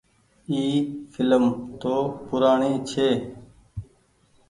[0.51, 0.61] اي
[1.13, 1.43] ڦلم
[1.81, 1.93] تو
[2.25, 3.09] پورآڻي ڇي۔